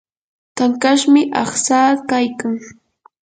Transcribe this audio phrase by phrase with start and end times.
[0.57, 2.55] tankashmi aqtsaa kaykan.